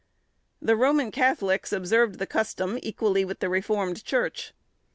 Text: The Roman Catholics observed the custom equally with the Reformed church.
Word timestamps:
The 0.59 0.75
Roman 0.75 1.11
Catholics 1.11 1.71
observed 1.71 2.17
the 2.17 2.25
custom 2.25 2.79
equally 2.81 3.23
with 3.23 3.37
the 3.39 3.49
Reformed 3.49 4.03
church. 4.03 4.51